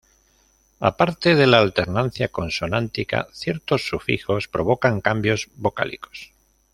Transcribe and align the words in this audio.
Aparte 0.79 1.35
de 1.35 1.45
la 1.45 1.59
alternancia 1.59 2.29
consonántica, 2.31 3.27
ciertos 3.33 3.87
sufijos 3.87 4.47
provocan 4.47 4.99
cambios 4.99 5.49
vocálicos. 5.57 6.33